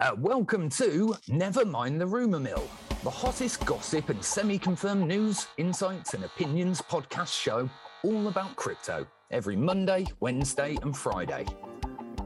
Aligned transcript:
Uh, 0.00 0.14
welcome 0.18 0.68
to 0.68 1.16
Never 1.28 1.64
Mind 1.64 1.98
the 2.00 2.06
Rumour 2.06 2.38
Mill, 2.38 2.68
the 3.02 3.10
hottest 3.10 3.64
gossip 3.64 4.10
and 4.10 4.22
semi 4.22 4.58
confirmed 4.58 5.06
news, 5.08 5.46
insights, 5.56 6.12
and 6.12 6.22
opinions 6.24 6.82
podcast 6.82 7.32
show 7.32 7.68
all 8.04 8.28
about 8.28 8.54
crypto 8.56 9.06
every 9.30 9.56
Monday, 9.56 10.06
Wednesday, 10.20 10.76
and 10.82 10.94
Friday. 10.94 11.46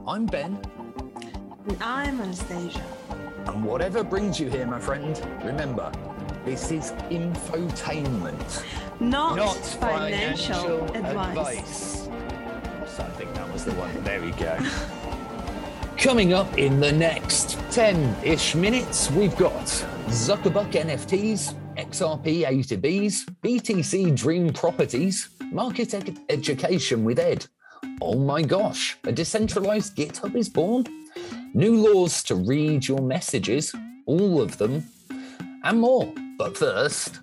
I'm 0.05 0.25
Ben, 0.25 0.59
And 1.69 1.77
I'm 1.81 2.19
Anastasia. 2.19 2.83
and 3.45 3.63
whatever 3.63 4.03
brings 4.03 4.37
you 4.37 4.49
here, 4.49 4.65
my 4.65 4.79
friend, 4.79 5.17
remember, 5.41 5.91
this 6.43 6.71
is 6.71 6.91
infotainment, 7.09 8.65
Not, 8.99 9.37
not 9.37 9.55
financial, 9.55 10.83
advice. 10.93 12.09
So 12.85 13.03
I 13.03 13.09
think 13.11 13.33
that 13.35 13.49
was 13.53 13.63
the 13.63 13.71
one. 13.75 14.03
There 14.03 14.21
we 14.21 14.31
go. 14.31 14.57
Coming 16.01 16.33
up 16.33 16.57
in 16.57 16.79
the 16.79 16.91
next 16.91 17.59
10 17.69 18.15
ish 18.23 18.55
minutes, 18.55 19.11
we've 19.11 19.37
got 19.37 19.65
Zuckerbuck 20.07 20.71
NFTs, 20.71 21.53
XRP 21.77 22.47
A 22.47 22.63
to 22.63 22.75
Bs, 22.75 23.29
BTC 23.43 24.15
Dream 24.17 24.51
Properties, 24.51 25.29
Market 25.51 25.93
ed- 25.93 26.17
Education 26.29 27.03
with 27.03 27.19
Ed. 27.19 27.45
Oh 28.01 28.17
my 28.17 28.41
gosh, 28.41 28.97
a 29.03 29.11
decentralized 29.11 29.95
GitHub 29.95 30.35
is 30.35 30.49
born. 30.49 30.85
New 31.53 31.75
laws 31.75 32.23
to 32.23 32.33
read 32.33 32.87
your 32.87 33.03
messages, 33.03 33.71
all 34.07 34.41
of 34.41 34.57
them, 34.57 34.83
and 35.63 35.79
more. 35.79 36.11
But 36.35 36.57
first, 36.57 37.19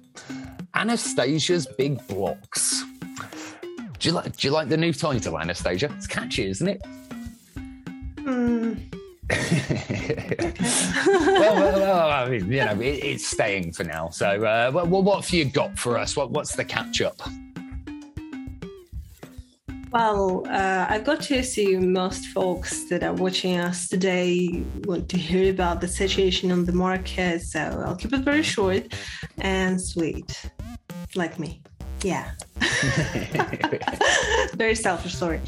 Anastasia's 0.77 1.67
Big 1.67 2.07
Blocks. 2.07 2.85
Do 3.99 4.09
you 4.09 4.13
like 4.13 4.37
do 4.37 4.47
you 4.47 4.53
like 4.53 4.69
the 4.69 4.77
new 4.77 4.93
title, 4.93 5.37
Anastasia? 5.37 5.93
It's 5.97 6.07
catchy, 6.07 6.49
isn't 6.49 6.69
it? 6.69 6.81
Hmm. 8.29 8.75
well, 11.31 11.55
well, 11.55 11.81
well, 11.81 12.11
I 12.11 12.29
mean, 12.29 12.53
you 12.53 12.63
know, 12.63 12.79
it, 12.79 13.03
it's 13.03 13.27
staying 13.27 13.73
for 13.73 13.85
now. 13.85 14.11
So, 14.11 14.45
uh, 14.45 14.71
what, 14.71 14.89
what 14.89 15.05
what 15.05 15.25
have 15.25 15.33
you 15.33 15.47
got 15.47 15.79
for 15.79 15.97
us? 15.97 16.15
What 16.15 16.31
what's 16.31 16.55
the 16.55 16.63
catch 16.63 17.01
up? 17.01 17.19
Well, 19.91 20.47
uh, 20.47 20.87
I've 20.91 21.05
got 21.05 21.23
to 21.23 21.39
assume 21.39 21.95
most 21.95 22.27
folks 22.27 22.85
that 22.91 23.03
are 23.03 23.15
watching 23.15 23.57
us 23.57 23.89
today 23.89 24.63
want 24.85 25.09
to 25.09 25.17
hear 25.17 25.51
about 25.51 25.81
the 25.81 25.89
situation 25.89 26.53
on 26.53 26.67
the 26.67 26.73
market, 26.73 27.41
so 27.41 27.61
I'll 27.87 27.97
keep 27.97 28.13
it 28.13 28.21
very 28.21 28.43
short 28.43 28.93
and 29.39 29.81
sweet, 29.81 30.51
like 31.15 31.39
me. 31.39 31.63
Yeah. 32.03 32.31
very 34.55 34.75
selfish 34.75 35.15
story. 35.15 35.41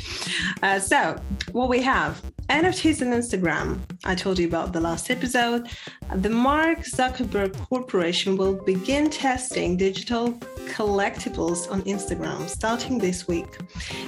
Uh, 0.63 0.79
so, 0.79 1.21
what 1.53 1.69
we 1.69 1.81
have 1.83 2.23
NFTs 2.51 3.01
and 3.01 3.13
Instagram. 3.15 3.79
I 4.05 4.17
told 4.17 4.37
you 4.41 4.49
about 4.49 4.73
the 4.73 4.81
last 4.81 5.09
episode. 5.09 5.69
The 6.17 6.31
Mark 6.31 6.81
Zuckerberg 6.81 7.57
Corporation 7.69 8.37
will 8.37 8.55
begin 8.65 9.09
testing 9.09 9.77
digital 9.77 10.33
collectibles 10.75 11.71
on 11.71 11.83
Instagram 11.83 12.49
starting 12.49 12.99
this 12.99 13.29
week. 13.29 13.47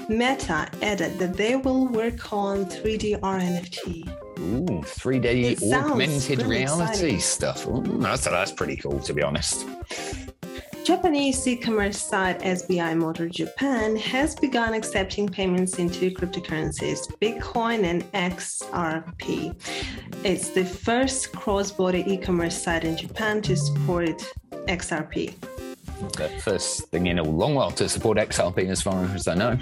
Meta 0.09 0.69
added 0.83 1.21
that 1.21 1.35
they 1.35 1.55
will 1.55 1.87
work 1.87 2.33
on 2.33 2.65
3D 2.67 3.21
RNFT. 3.21 4.09
Ooh, 4.41 4.83
3D 4.83 5.73
augmented 5.73 6.39
really 6.39 6.57
reality 6.57 6.93
exciting. 6.93 7.21
stuff. 7.21 7.69
Ooh, 7.69 7.83
that's 8.01 8.25
that's 8.25 8.51
pretty 8.51 8.77
cool, 8.77 8.99
to 8.99 9.15
be 9.15 9.23
honest. 9.23 9.67
Japanese 10.85 11.47
e-commerce 11.47 11.97
site 11.97 12.41
SBI 12.41 12.97
Motor 12.97 13.29
Japan 13.29 13.95
has 13.95 14.35
begun 14.35 14.75
accepting 14.75 15.29
payments 15.29 15.79
into 15.79 16.11
cryptocurrencies, 16.11 17.07
Bitcoin 17.21 17.85
and 17.85 18.03
XRP. 18.13 19.55
It's 20.25 20.49
the 20.49 20.65
first 20.65 21.31
cross-border 21.31 22.03
e-commerce 22.05 22.61
site 22.61 22.83
in 22.83 22.97
Japan 22.97 23.41
to 23.43 23.57
support 23.57 24.25
XRP. 24.67 25.35
The 26.17 26.29
first 26.41 26.89
thing 26.89 27.07
in 27.07 27.21
a 27.21 27.23
long 27.23 27.55
while 27.55 27.71
to 27.73 27.89
support 27.89 28.19
XRP, 28.19 28.69
as 28.69 28.83
far 28.83 29.05
as 29.15 29.29
I 29.29 29.35
know. 29.35 29.57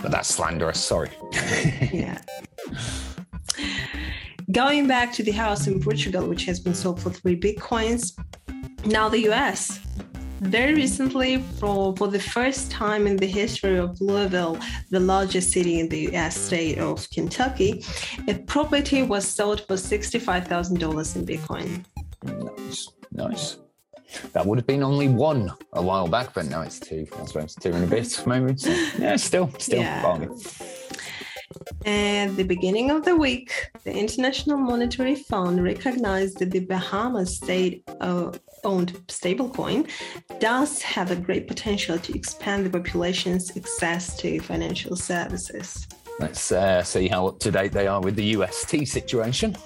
But 0.00 0.12
that's 0.12 0.28
slanderous. 0.28 0.78
Sorry. 0.78 1.10
Yeah. 1.92 2.20
Going 4.52 4.86
back 4.86 5.12
to 5.14 5.24
the 5.24 5.32
house 5.32 5.66
in 5.66 5.80
Portugal, 5.80 6.28
which 6.28 6.44
has 6.44 6.60
been 6.60 6.74
sold 6.74 7.00
for 7.00 7.10
three 7.10 7.38
bitcoins, 7.38 8.12
now 8.84 9.08
the 9.08 9.30
US. 9.30 9.80
Very 10.44 10.74
recently, 10.74 11.38
for, 11.58 11.96
for 11.96 12.08
the 12.08 12.20
first 12.20 12.70
time 12.70 13.06
in 13.06 13.16
the 13.16 13.26
history 13.26 13.78
of 13.78 13.98
Louisville, 14.00 14.58
the 14.90 15.00
largest 15.00 15.50
city 15.52 15.80
in 15.80 15.88
the 15.88 16.14
US 16.14 16.36
state 16.36 16.78
of 16.78 17.08
Kentucky, 17.10 17.82
a 18.28 18.34
property 18.34 19.02
was 19.02 19.26
sold 19.26 19.62
for 19.62 19.74
$65,000 19.76 21.16
in 21.16 21.26
Bitcoin. 21.26 21.84
Nice, 22.22 22.88
nice. 23.10 23.56
That 24.32 24.44
would 24.46 24.58
have 24.58 24.66
been 24.66 24.82
only 24.82 25.08
one 25.08 25.50
a 25.72 25.82
while 25.82 26.06
back, 26.08 26.34
but 26.34 26.46
now 26.46 26.60
it's 26.60 26.78
two. 26.78 27.06
I 27.20 27.24
suppose 27.24 27.54
two 27.54 27.72
and 27.72 27.84
a 27.84 27.86
bit, 27.86 28.22
maybe. 28.26 28.56
So, 28.56 28.70
yeah, 28.98 29.16
still, 29.16 29.50
still 29.58 29.80
Yeah. 29.80 30.02
bargain. 30.02 30.38
At 31.84 32.36
the 32.36 32.44
beginning 32.44 32.90
of 32.90 33.04
the 33.04 33.14
week, 33.14 33.70
the 33.84 33.92
International 33.92 34.56
Monetary 34.56 35.14
Fund 35.14 35.62
recognized 35.62 36.38
that 36.38 36.50
the 36.50 36.60
Bahamas 36.60 37.36
state 37.36 37.82
uh, 38.00 38.32
owned 38.64 38.92
stablecoin 39.08 39.90
does 40.40 40.80
have 40.80 41.10
a 41.10 41.16
great 41.16 41.46
potential 41.46 41.98
to 41.98 42.14
expand 42.14 42.64
the 42.64 42.70
population's 42.70 43.54
access 43.54 44.16
to 44.16 44.40
financial 44.40 44.96
services. 44.96 45.86
Let's 46.18 46.52
uh, 46.52 46.82
see 46.82 47.08
how 47.08 47.26
up 47.26 47.40
to 47.40 47.50
date 47.50 47.72
they 47.72 47.86
are 47.86 48.00
with 48.00 48.16
the 48.16 48.36
UST 48.36 48.86
situation. 48.86 49.56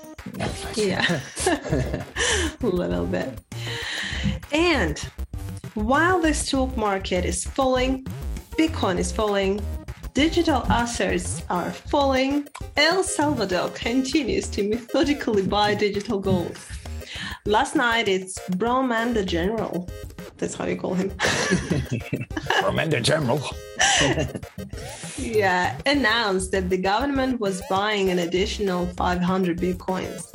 Yeah, 0.74 1.20
a 1.46 2.04
little 2.62 3.06
bit. 3.06 3.38
And 4.50 4.98
while 5.74 6.20
the 6.20 6.34
stock 6.34 6.76
market 6.76 7.24
is 7.24 7.44
falling, 7.44 8.04
Bitcoin 8.58 8.98
is 8.98 9.12
falling, 9.12 9.60
digital 10.18 10.64
assets 10.66 11.44
are 11.48 11.70
falling, 11.70 12.48
El 12.76 13.04
Salvador 13.04 13.68
continues 13.68 14.48
to 14.48 14.68
methodically 14.68 15.46
buy 15.46 15.76
digital 15.76 16.18
gold. 16.18 16.58
Last 17.46 17.76
night, 17.76 18.08
it's 18.08 18.36
Bromanda 18.50 19.24
General. 19.24 19.88
That's 20.36 20.56
how 20.56 20.64
you 20.66 20.76
call 20.76 20.94
him. 20.94 21.12
Commander 22.64 22.98
General. 22.98 23.40
yeah, 25.18 25.78
announced 25.86 26.50
that 26.50 26.68
the 26.68 26.78
government 26.78 27.38
was 27.38 27.62
buying 27.70 28.10
an 28.10 28.18
additional 28.18 28.86
500 28.86 29.56
Bitcoins. 29.60 30.34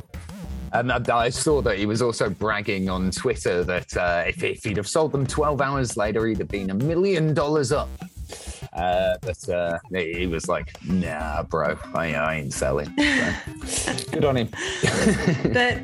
And 0.72 0.93
I, 0.93 1.01
I 1.13 1.27
saw 1.27 1.61
that 1.61 1.77
he 1.77 1.85
was 1.85 2.01
also 2.01 2.29
bragging 2.29 2.88
on 2.89 3.11
Twitter 3.11 3.66
that 3.66 3.97
uh, 3.97 4.23
if, 4.25 4.41
if 4.45 4.63
he'd 4.63 4.77
have 4.77 4.88
sold 4.88 5.11
them 5.11 5.27
12 5.27 5.59
hours 5.59 5.97
later, 5.97 6.25
he'd 6.25 6.39
have 6.39 6.47
been 6.47 6.69
a 6.69 6.73
million 6.73 7.33
dollars 7.33 7.73
up. 7.73 7.89
Uh, 8.75 9.17
but 9.22 9.50
uh, 9.50 9.78
he 9.91 10.28
was 10.28 10.47
like, 10.47 10.75
nah, 10.84 11.44
bro, 11.44 11.78
I, 11.94 12.13
I 12.13 12.35
ain't 12.35 12.53
selling. 12.53 12.94
So, 13.66 13.94
good 14.11 14.25
on 14.25 14.38
him. 14.38 14.50
but 15.53 15.79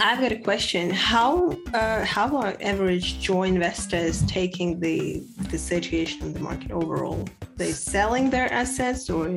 I've 0.00 0.20
got 0.20 0.32
a 0.32 0.36
question. 0.36 0.90
How 0.90 1.56
uh, 1.72 2.04
how 2.04 2.36
are 2.36 2.56
average 2.60 3.20
Joe 3.20 3.44
investors 3.44 4.22
taking 4.26 4.80
the 4.80 5.22
the 5.50 5.58
situation 5.58 6.26
in 6.26 6.32
the 6.32 6.40
market 6.40 6.72
overall? 6.72 7.28
They 7.56 7.72
selling 7.72 8.30
their 8.30 8.52
assets 8.52 9.08
or 9.08 9.36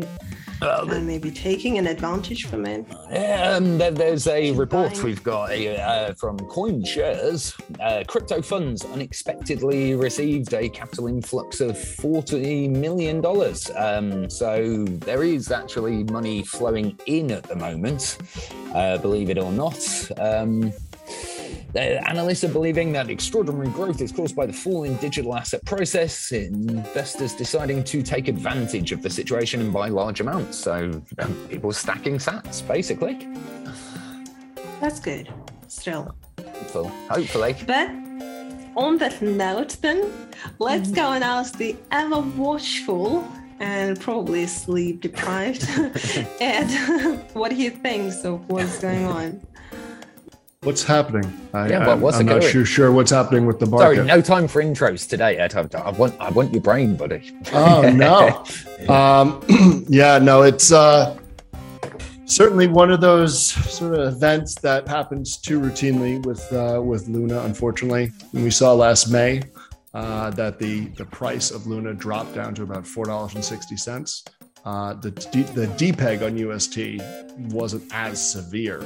Uh, 0.62 0.86
maybe 1.02 1.30
taking 1.30 1.78
an 1.78 1.88
advantage 1.88 2.46
from 2.48 2.66
it? 2.66 2.86
Um, 2.92 3.78
there, 3.78 3.92
there's 3.92 4.28
a 4.28 4.52
report 4.52 5.04
we've 5.04 5.24
got 5.24 5.52
uh, 5.52 6.14
from 6.14 6.38
CoinShares. 6.40 7.54
Uh, 7.80 8.04
crypto 8.08 8.42
funds 8.42 8.86
unexpectedly 8.86 9.96
received 9.96 10.54
a 10.54 10.70
capital 10.70 11.08
influx 11.08 11.60
of 11.60 11.76
$40 11.76 12.70
million. 12.70 13.24
Um, 13.76 14.30
so 14.30 14.86
there 14.86 15.24
is 15.24 15.52
actually 15.52 16.04
money 16.06 16.44
flowing 16.44 16.98
in 17.06 17.32
at 17.32 17.44
the 17.44 17.56
moment, 17.56 18.18
uh, 18.74 18.98
believe 18.98 19.30
it 19.30 19.38
or 19.38 19.52
not. 19.52 19.78
Um, 20.18 20.72
analysts 21.82 22.44
are 22.44 22.50
believing 22.50 22.92
that 22.94 23.10
extraordinary 23.10 23.70
growth 23.70 24.02
is 24.02 24.12
caused 24.12 24.36
by 24.36 24.46
the 24.46 24.54
fall 24.54 24.84
in 24.84 24.96
digital 24.98 25.36
asset 25.36 25.64
process, 25.66 26.32
investors 26.32 27.34
deciding 27.34 27.84
to 27.86 28.02
take 28.02 28.28
advantage 28.28 28.92
of 28.92 29.02
the 29.02 29.10
situation 29.10 29.62
and 29.62 29.74
buy 29.74 29.90
large 29.90 30.22
amounts. 30.22 30.58
So 30.58 31.02
um, 31.20 31.48
people 31.50 31.72
stacking 31.74 32.16
sats, 32.18 32.66
basically. 32.68 33.28
That's 34.82 35.00
good. 35.00 35.32
Still, 35.68 36.16
So 36.68 36.86
hopefully. 37.10 37.56
but 37.66 37.90
on 38.76 38.98
that 39.00 39.22
note, 39.22 39.78
then 39.82 40.12
let's 40.60 40.92
go 40.92 41.14
and 41.14 41.24
ask 41.24 41.58
the 41.58 41.76
ever 41.92 42.20
watchful 42.20 43.28
and 43.60 44.00
probably 44.00 44.46
sleep 44.48 45.02
deprived 45.02 45.64
Ed 46.42 46.68
what 47.34 47.52
he 47.52 47.70
thinks 47.70 48.24
of 48.26 48.48
what's 48.50 48.80
going 48.80 49.06
on. 49.06 49.42
What's 50.66 50.84
happening? 50.84 51.32
I, 51.54 51.70
Yeah, 51.70 51.86
what- 51.88 52.00
what's 52.00 52.18
I'm 52.18 52.28
it 52.28 52.34
not 52.34 52.44
sure, 52.44 52.66
sure 52.66 52.92
what's 52.92 53.12
happening 53.12 53.46
with 53.46 53.60
the 53.60 53.68
market. 53.68 53.98
Sorry, 53.98 54.08
no 54.08 54.20
time 54.20 54.48
for 54.48 54.64
intros 54.64 55.08
today, 55.08 55.38
Ed. 55.38 55.54
I, 55.56 55.68
I 55.78 55.92
want, 55.92 56.16
I 56.20 56.30
want 56.32 56.52
your 56.52 56.62
brain, 56.64 56.96
buddy. 56.96 57.38
Oh 57.54 57.84
no. 57.90 58.44
um, 58.94 59.44
yeah, 59.88 60.18
no, 60.18 60.42
it's 60.42 60.72
uh, 60.72 61.16
certainly 62.26 62.68
one 62.68 62.90
of 62.92 63.00
those 63.00 63.40
sort 63.52 63.94
of 63.94 64.14
events 64.16 64.56
that 64.62 64.88
happens 64.88 65.38
too 65.38 65.60
routinely 65.60 66.26
with 66.26 66.52
uh, 66.52 66.82
with 66.82 67.08
Luna. 67.08 67.42
Unfortunately, 67.42 68.12
and 68.34 68.44
we 68.44 68.50
saw 68.50 68.74
last 68.74 69.12
May 69.12 69.44
uh, 69.94 70.32
that 70.32 70.58
the 70.58 70.86
the 70.98 71.06
price 71.06 71.52
of 71.52 71.68
Luna 71.68 71.94
dropped 71.94 72.34
down 72.34 72.56
to 72.56 72.64
about 72.64 72.88
four 72.88 73.06
dollars 73.06 73.36
and 73.36 73.46
sixty 73.46 73.78
cents. 73.78 74.24
Uh, 74.66 74.96
the 74.96 75.12
D, 75.12 75.44
the 75.44 75.68
depeg 75.78 76.26
on 76.26 76.36
UST 76.36 77.00
wasn't 77.54 77.84
as 77.94 78.20
severe, 78.32 78.84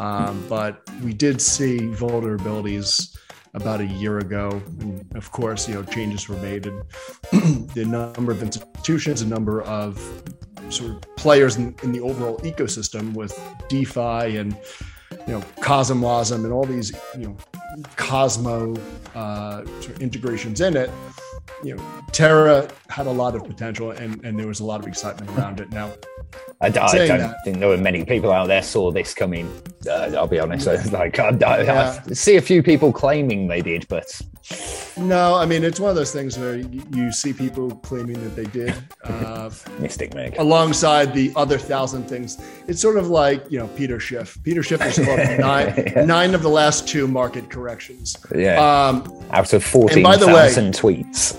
um, 0.00 0.42
but 0.48 0.82
we 1.04 1.12
did 1.12 1.42
see 1.42 1.78
vulnerabilities 1.78 3.14
about 3.52 3.80
a 3.80 3.84
year 3.84 4.18
ago. 4.18 4.62
And 4.80 5.04
of 5.14 5.30
course, 5.30 5.68
you 5.68 5.74
know 5.74 5.82
changes 5.82 6.26
were 6.26 6.38
made, 6.38 6.66
and 6.66 6.82
the 7.74 7.84
number 7.84 8.32
of 8.32 8.42
institutions, 8.42 9.20
a 9.20 9.26
number 9.26 9.60
of 9.62 10.00
sort 10.70 10.92
of 10.92 11.16
players 11.16 11.56
in, 11.56 11.74
in 11.82 11.92
the 11.92 12.00
overall 12.00 12.38
ecosystem 12.38 13.12
with 13.12 13.38
DeFi 13.68 14.36
and 14.38 14.56
you 15.26 15.34
know 15.34 15.40
Cosmwasm 15.60 16.44
and 16.44 16.52
all 16.52 16.64
these 16.64 16.92
you 17.18 17.26
know 17.26 17.36
Cosmo 17.96 18.74
uh, 19.14 19.66
sort 19.82 19.96
of 19.96 20.00
integrations 20.00 20.62
in 20.62 20.78
it. 20.78 20.90
You 21.62 21.76
know, 21.76 21.84
Terra 22.12 22.68
had 22.88 23.06
a 23.06 23.10
lot 23.10 23.34
of 23.36 23.44
potential, 23.44 23.90
and 23.90 24.24
and 24.24 24.38
there 24.38 24.46
was 24.46 24.60
a 24.60 24.64
lot 24.64 24.80
of 24.80 24.86
excitement 24.86 25.30
around 25.38 25.60
it. 25.60 25.70
Now, 25.70 25.92
I, 26.60 26.66
I 26.66 26.70
don't 26.70 26.90
that- 27.08 27.36
think 27.44 27.58
there 27.58 27.68
were 27.68 27.76
many 27.76 28.04
people 28.04 28.32
out 28.32 28.46
there 28.48 28.62
saw 28.62 28.90
this 28.90 29.12
coming. 29.14 29.50
Uh, 29.86 30.12
I'll 30.16 30.26
be 30.26 30.40
honest. 30.40 30.66
Like 30.92 31.18
I, 31.18 31.28
I, 31.28 31.62
Yeah. 31.62 32.02
I 32.08 32.12
see 32.12 32.36
a 32.36 32.40
few 32.42 32.62
people 32.62 32.92
claiming 32.92 33.48
they 33.48 33.62
did, 33.62 33.86
but 33.88 34.06
no, 34.96 35.34
I 35.34 35.46
mean 35.46 35.64
it's 35.64 35.78
one 35.80 35.90
of 35.90 35.96
those 35.96 36.12
things 36.12 36.38
where 36.38 36.56
you, 36.56 36.82
you 36.94 37.12
see 37.12 37.32
people 37.32 37.70
claiming 37.76 38.22
that 38.24 38.36
they 38.36 38.44
did. 38.46 38.74
Uh, 39.04 39.50
Mystic 39.78 40.14
Meg. 40.14 40.36
alongside 40.38 41.12
the 41.14 41.32
other 41.36 41.58
thousand 41.58 42.04
things. 42.04 42.38
It's 42.68 42.80
sort 42.80 42.96
of 42.96 43.08
like, 43.08 43.44
you 43.50 43.58
know, 43.58 43.68
Peter 43.68 43.98
Schiff. 44.00 44.38
Peter 44.44 44.62
Schiff 44.62 44.80
has 44.80 44.96
called 44.98 45.18
nine, 45.40 45.92
nine 46.06 46.34
of 46.34 46.42
the 46.42 46.48
last 46.48 46.86
two 46.88 47.06
market 47.08 47.50
corrections. 47.50 48.16
Yeah, 48.34 48.58
Um, 48.60 49.04
out 49.30 49.52
of 49.52 49.64
fourteen 49.64 50.04
thousand 50.04 50.74
tweets. 50.74 51.34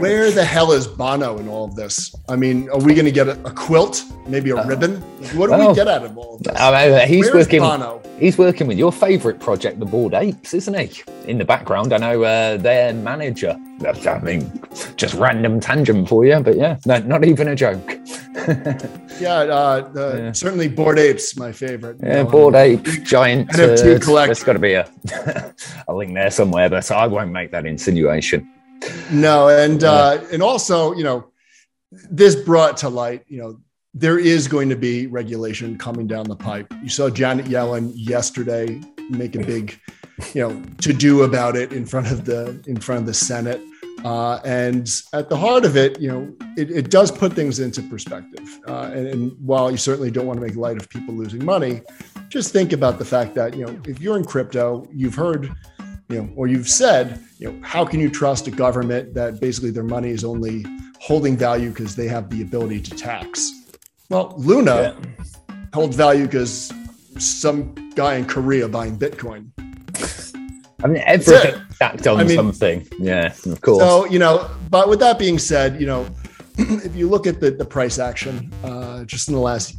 where 0.00 0.30
the 0.30 0.44
hell 0.44 0.72
is 0.72 0.86
Bono 0.86 1.38
in 1.38 1.48
all 1.48 1.64
of 1.64 1.74
this? 1.74 2.14
I 2.28 2.36
mean, 2.36 2.68
are 2.70 2.78
we 2.80 2.94
going 2.94 3.04
to 3.06 3.12
get 3.12 3.28
a, 3.28 3.32
a 3.44 3.50
quilt, 3.52 4.04
maybe 4.26 4.50
a 4.50 4.64
ribbon? 4.66 5.00
What 5.34 5.50
do 5.50 5.68
we 5.68 5.74
get 5.74 5.88
out 5.88 6.04
of 6.04 6.16
all 6.16 6.36
of 6.36 6.42
this? 6.42 6.56
I 6.60 6.88
mean, 6.88 7.08
he's 7.08 7.32
working. 7.32 7.60
Bono? 7.60 8.02
He's 8.18 8.36
working 8.36 8.66
with 8.66 8.78
your 8.78 8.90
favourite 8.90 9.38
project, 9.38 9.78
the 9.78 9.86
Bored 9.86 10.12
Apes, 10.12 10.52
isn't 10.52 10.74
he? 10.76 11.02
In 11.30 11.38
the 11.38 11.44
background, 11.44 11.92
I 11.92 11.98
know 11.98 12.24
uh, 12.24 12.56
their 12.88 13.02
manager. 13.02 13.56
I 13.84 14.18
mean, 14.20 14.60
just 14.96 15.14
random 15.14 15.60
tangent 15.60 16.08
for 16.08 16.24
you, 16.24 16.40
but 16.40 16.56
yeah, 16.56 16.78
no, 16.86 16.98
not 16.98 17.24
even 17.24 17.48
a 17.48 17.54
joke. 17.54 17.98
Yeah, 19.20 19.38
uh, 19.40 19.88
the, 19.88 20.14
Yeah. 20.26 20.32
certainly 20.32 20.68
Bored 20.68 20.96
Apes, 20.96 21.36
my 21.36 21.50
favorite. 21.50 21.96
Yeah, 22.00 22.20
Um, 22.20 22.28
Bored 22.30 22.54
Ape, 22.54 22.84
giant. 23.02 23.50
NFT 23.52 23.96
Uh, 23.96 23.98
collector. 23.98 24.26
there's 24.28 24.44
got 24.44 24.52
to 24.52 24.60
be 24.60 24.74
a, 24.74 24.88
a 25.88 25.92
link 25.92 26.14
there 26.14 26.30
somewhere, 26.30 26.70
but 26.70 26.88
I 26.92 27.08
won't 27.08 27.32
make 27.32 27.50
that 27.50 27.66
insinuation. 27.66 28.48
No, 29.10 29.48
and 29.48 29.82
uh, 29.82 30.20
and 30.32 30.40
also, 30.40 30.94
you 30.94 31.02
know, 31.02 31.26
this 31.90 32.36
brought 32.36 32.76
to 32.78 32.88
light, 32.88 33.24
you 33.26 33.38
know, 33.38 33.58
there 33.92 34.20
is 34.20 34.46
going 34.46 34.68
to 34.68 34.76
be 34.76 35.08
regulation 35.08 35.76
coming 35.78 36.06
down 36.06 36.28
the 36.28 36.36
pipe. 36.36 36.72
You 36.80 36.88
saw 36.88 37.10
Janet 37.10 37.46
Yellen 37.46 37.90
yesterday 37.96 38.80
make 39.10 39.34
a 39.34 39.40
big, 39.40 39.80
you 40.34 40.46
know, 40.46 40.62
to 40.80 40.92
do 40.92 41.22
about 41.22 41.56
it 41.56 41.72
in 41.72 41.86
front 41.86 42.10
of 42.10 42.24
the 42.24 42.62
in 42.66 42.80
front 42.80 43.00
of 43.00 43.06
the 43.06 43.14
Senate. 43.14 43.60
Uh, 44.04 44.40
and 44.44 45.02
at 45.12 45.28
the 45.28 45.36
heart 45.36 45.64
of 45.64 45.76
it, 45.76 46.00
you 46.00 46.08
know, 46.08 46.32
it, 46.56 46.70
it 46.70 46.90
does 46.90 47.10
put 47.10 47.32
things 47.32 47.58
into 47.58 47.82
perspective. 47.82 48.60
Uh, 48.68 48.90
and, 48.94 49.08
and 49.08 49.32
while 49.40 49.72
you 49.72 49.76
certainly 49.76 50.10
don't 50.10 50.26
want 50.26 50.38
to 50.38 50.46
make 50.46 50.54
light 50.54 50.76
of 50.76 50.88
people 50.88 51.12
losing 51.14 51.44
money, 51.44 51.82
just 52.28 52.52
think 52.52 52.72
about 52.72 52.98
the 52.98 53.04
fact 53.04 53.34
that 53.34 53.56
you 53.56 53.66
know 53.66 53.80
if 53.86 54.00
you're 54.00 54.16
in 54.16 54.24
crypto, 54.24 54.86
you've 54.92 55.14
heard, 55.14 55.52
you 56.08 56.22
know, 56.22 56.30
or 56.36 56.46
you've 56.46 56.68
said, 56.68 57.20
you 57.38 57.50
know, 57.50 57.60
how 57.66 57.84
can 57.84 58.00
you 58.00 58.10
trust 58.10 58.46
a 58.46 58.50
government 58.50 59.14
that 59.14 59.40
basically 59.40 59.70
their 59.70 59.84
money 59.84 60.10
is 60.10 60.24
only 60.24 60.64
holding 61.00 61.36
value 61.36 61.70
because 61.70 61.96
they 61.96 62.08
have 62.08 62.30
the 62.30 62.42
ability 62.42 62.80
to 62.80 62.90
tax? 62.90 63.52
Well, 64.10 64.34
Luna 64.36 64.96
holds 65.74 65.96
value 65.96 66.24
because 66.24 66.72
some 67.18 67.74
guy 67.94 68.14
in 68.14 68.24
Korea 68.24 68.68
buying 68.68 68.98
Bitcoin. 68.98 69.50
I 70.82 70.86
mean, 70.86 71.02
everything 71.06 71.60
stacked 71.72 72.06
on 72.06 72.20
I 72.20 72.24
mean- 72.24 72.36
something. 72.36 72.86
Yeah, 72.98 73.32
of 73.46 73.60
course. 73.60 73.80
So, 73.80 74.04
you 74.06 74.18
know, 74.18 74.48
but 74.70 74.88
with 74.88 75.00
that 75.00 75.18
being 75.18 75.38
said, 75.38 75.80
you 75.80 75.86
know, 75.86 76.06
if 76.58 76.94
you 76.94 77.08
look 77.08 77.26
at 77.26 77.40
the, 77.40 77.50
the 77.50 77.64
price 77.64 77.98
action 77.98 78.52
uh, 78.64 79.04
just 79.04 79.28
in 79.28 79.34
the 79.34 79.40
last 79.40 79.76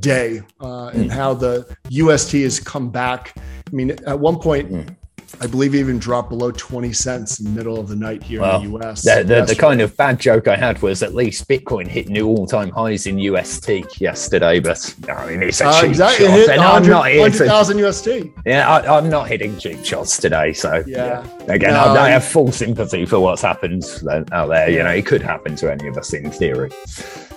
day 0.00 0.42
uh, 0.60 0.86
and 0.88 1.10
how 1.10 1.34
the 1.34 1.66
UST 1.90 2.32
has 2.32 2.58
come 2.60 2.90
back. 2.90 3.36
I 3.38 3.70
mean, 3.70 3.90
at 4.06 4.18
one 4.18 4.38
point, 4.38 4.90
I 5.40 5.46
believe 5.46 5.74
even 5.74 5.98
dropped 5.98 6.28
below 6.28 6.50
20 6.52 6.92
cents 6.92 7.40
in 7.40 7.46
the 7.46 7.50
middle 7.50 7.78
of 7.80 7.88
the 7.88 7.96
night 7.96 8.22
here 8.22 8.40
Well, 8.42 8.60
in 8.62 8.70
the 8.72 8.78
US. 8.86 9.02
the, 9.02 9.24
the, 9.24 9.44
the 9.44 9.54
kind 9.56 9.80
of 9.80 9.96
bad 9.96 10.20
joke 10.20 10.46
I 10.46 10.56
had 10.56 10.80
was 10.82 11.02
at 11.02 11.14
least 11.14 11.48
Bitcoin 11.48 11.86
hit 11.88 12.08
new 12.08 12.28
all-time 12.28 12.70
highs 12.70 13.06
in 13.06 13.18
UST 13.18 14.00
yesterday, 14.00 14.60
but 14.60 14.94
I 15.08 15.26
mean 15.30 15.42
it's 15.42 15.60
a 15.60 15.66
Uh, 15.66 15.80
cheap 15.80 15.90
exactly. 15.90 16.26
Shot, 16.26 16.48
and 16.50 16.60
I'm 16.60 16.86
not 16.86 17.06
here 17.06 17.16
to, 17.16 17.44
100,000 17.44 17.78
UST. 17.78 18.08
yeah, 18.46 18.68
I, 18.70 18.98
I'm 18.98 19.08
not 19.08 19.28
hitting 19.28 19.58
cheap 19.58 19.84
shots 19.84 20.16
today. 20.18 20.52
So 20.52 20.84
Yeah. 20.86 21.24
again, 21.48 21.72
No, 21.72 21.80
I, 21.80 21.94
I 21.96 22.06
I- 22.06 22.10
have 22.10 22.24
full 22.24 22.52
sympathy 22.52 23.06
for 23.06 23.18
what's 23.18 23.42
happened 23.42 23.84
out 24.32 24.48
there. 24.48 24.70
You 24.70 24.82
know, 24.82 24.90
it 24.90 25.06
could 25.06 25.22
happen 25.22 25.56
to 25.56 25.72
any 25.72 25.88
of 25.88 25.96
us 25.96 26.12
in 26.12 26.30
theory. 26.30 26.70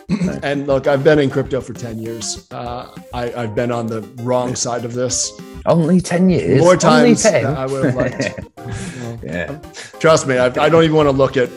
And 0.44 0.68
look, 0.68 0.86
I've 0.88 1.04
been 1.04 1.20
in 1.20 1.30
crypto 1.30 1.62
for 1.62 1.74
10 1.74 1.98
years. 2.00 2.48
Uh, 2.52 2.96
I, 3.14 3.34
I've 3.34 3.56
been 3.56 3.72
on 3.72 3.88
the 3.88 4.02
wrong 4.24 4.56
side 4.56 4.86
of 4.86 4.94
this 4.94 5.32
Only 5.66 6.00
ten 6.00 6.30
years, 6.30 6.62
more 6.62 6.78
times 6.78 7.24
10. 7.24 7.44
than 7.44 7.56
I 7.56 7.66
would 7.66 7.86
have 7.86 7.96
liked. 7.96 8.40
Yeah. 9.24 9.60
Trust 10.00 10.28
me, 10.28 10.38
I, 10.38 10.46
I 10.48 10.70
don't 10.70 10.84
even 10.84 10.96
want 10.96 11.08
to 11.08 11.12
look 11.12 11.36
at 11.38 11.50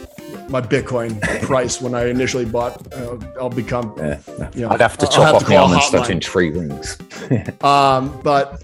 my 0.48 0.60
Bitcoin 0.62 1.20
price 1.42 1.80
when 1.82 1.94
I 1.94 2.06
initially 2.08 2.46
bought. 2.46 2.90
Uh, 2.94 3.18
I'll 3.38 3.50
become, 3.50 3.94
Yeah. 3.98 4.20
you 4.54 4.62
know, 4.62 4.70
I'd 4.70 4.80
have 4.80 4.96
to 4.98 5.06
I'll 5.06 5.12
chop 5.12 5.24
have 5.26 5.34
off 5.36 5.42
my 5.42 5.48
call 5.48 5.64
almond 5.64 5.80
a 5.82 5.84
stuff 5.84 6.08
in 6.08 6.20
tree 6.20 6.50
rings. 6.50 6.96
Um, 7.62 8.18
but 8.22 8.62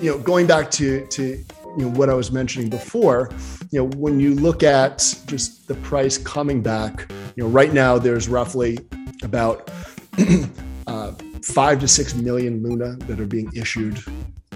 you 0.00 0.10
know, 0.12 0.18
going 0.18 0.46
back 0.46 0.70
to 0.72 1.06
to 1.06 1.22
you 1.22 1.44
know 1.84 1.88
what 1.90 2.08
I 2.08 2.14
was 2.14 2.32
mentioning 2.32 2.70
before, 2.70 3.30
you 3.70 3.80
know, 3.80 3.90
when 3.98 4.18
you 4.20 4.34
look 4.34 4.62
at 4.62 4.98
just 5.26 5.68
the 5.68 5.74
price 5.74 6.16
coming 6.16 6.62
back, 6.62 7.10
you 7.38 7.44
know, 7.44 7.50
right 7.50 7.72
now 7.72 7.96
there's 7.96 8.28
roughly 8.28 8.76
about 9.22 9.70
uh, 10.88 11.12
five 11.44 11.78
to 11.78 11.86
six 11.86 12.12
million 12.16 12.60
Luna 12.64 12.96
that 13.06 13.20
are 13.20 13.26
being 13.26 13.48
issued 13.54 14.02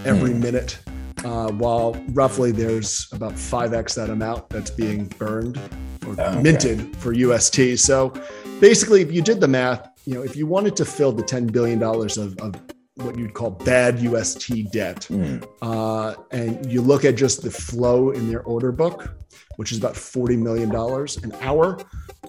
every 0.04 0.34
minute. 0.34 0.80
Uh, 1.24 1.52
while 1.52 1.94
roughly 2.08 2.50
there's 2.50 3.06
about 3.12 3.34
5x 3.34 3.94
that 3.94 4.10
amount 4.10 4.50
that's 4.50 4.70
being 4.70 5.04
burned 5.16 5.58
or 6.04 6.14
Okay. 6.20 6.42
minted 6.42 6.96
for 6.96 7.12
UST. 7.12 7.78
So 7.78 8.12
basically, 8.60 9.00
if 9.00 9.12
you 9.12 9.22
did 9.22 9.40
the 9.40 9.46
math, 9.46 9.88
you 10.04 10.14
know, 10.14 10.22
if 10.22 10.34
you 10.34 10.48
wanted 10.48 10.74
to 10.74 10.84
fill 10.84 11.12
the 11.12 11.22
$10 11.22 11.52
billion 11.52 11.80
of, 11.80 12.36
of 12.40 12.60
what 12.96 13.16
you'd 13.16 13.34
call 13.34 13.50
bad 13.50 14.00
UST 14.00 14.72
debt, 14.72 15.06
Mm. 15.08 15.46
uh, 15.62 16.16
and 16.32 16.66
you 16.66 16.82
look 16.82 17.04
at 17.04 17.14
just 17.14 17.42
the 17.42 17.50
flow 17.52 18.10
in 18.10 18.28
their 18.28 18.42
order 18.42 18.72
book, 18.72 19.14
which 19.54 19.70
is 19.70 19.78
about 19.78 19.94
$40 19.94 20.36
million 20.36 20.74
an 20.74 21.32
hour, 21.40 21.78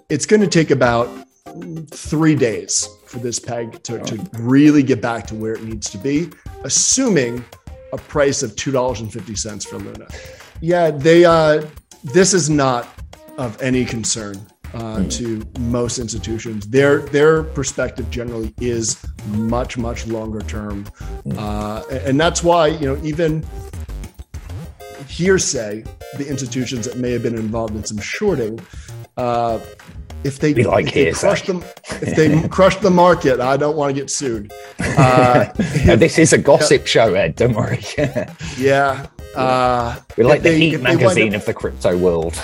it's 0.10 0.26
going 0.26 0.42
to 0.42 0.48
take 0.48 0.72
about 0.72 1.10
three 1.92 2.36
days 2.36 2.88
for 3.06 3.20
this 3.20 3.40
peg 3.40 3.82
to, 3.84 4.00
to 4.00 4.30
really 4.40 4.84
get 4.84 5.02
back 5.02 5.28
to 5.28 5.36
where 5.36 5.54
it 5.54 5.64
needs 5.64 5.90
to 5.92 5.98
be, 5.98 6.30
assuming 6.64 7.44
a 7.92 7.98
price 7.98 8.42
of 8.42 8.52
$2.50 8.56 9.68
for 9.68 9.78
Luna. 9.78 10.08
Yeah, 10.62 10.92
they, 10.92 11.26
uh, 11.26 11.66
this 12.04 12.34
is 12.34 12.50
not 12.50 12.88
of 13.38 13.62
any 13.62 13.86
concern 13.86 14.36
uh, 14.74 15.04
to 15.10 15.44
most 15.60 16.00
institutions. 16.00 16.68
Their 16.68 17.00
their 17.00 17.44
perspective 17.44 18.10
generally 18.10 18.54
is 18.60 19.04
much 19.28 19.78
much 19.78 20.08
longer 20.08 20.42
term, 20.42 20.86
uh, 21.38 21.84
and 21.90 22.20
that's 22.20 22.44
why 22.44 22.68
you 22.68 22.88
know 22.88 23.00
even 23.04 23.46
hearsay 25.08 25.84
the 26.18 26.28
institutions 26.28 26.86
that 26.86 26.98
may 26.98 27.12
have 27.12 27.22
been 27.22 27.36
involved 27.36 27.76
in 27.76 27.84
some 27.84 28.00
shorting. 28.00 28.60
Uh, 29.18 29.60
if 30.24 30.40
they, 30.40 30.54
We 30.54 30.64
like 30.64 30.88
if 30.88 30.94
they 30.94 31.12
crush 31.12 31.42
them, 31.46 31.64
if 32.02 32.16
they 32.16 32.48
crush 32.58 32.78
the 32.78 32.90
market, 32.90 33.40
I 33.42 33.58
don't 33.58 33.76
want 33.76 33.94
to 33.96 34.02
get 34.02 34.10
sued. 34.10 34.52
Uh, 34.96 35.52
this 35.96 36.20
is 36.20 36.34
a 36.34 36.38
gossip 36.38 36.86
show, 36.86 37.16
Ed. 37.16 37.36
Don't 37.36 37.54
worry. 37.56 37.84
yeah, 38.60 39.08
uh, 39.36 40.00
We're 40.16 40.26
like 40.28 40.44
the 40.44 40.50
they- 40.50 40.60
Heat 40.60 40.74
if 40.76 40.82
they 40.82 40.90
wind 40.96 41.00
magazine 41.02 41.34
up- 41.34 41.42
of 41.42 41.46
the 41.46 41.54
crypto 41.54 41.98
world. 41.98 42.36